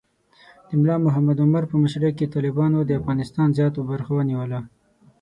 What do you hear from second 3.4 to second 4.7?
زیات برخه ونیوله.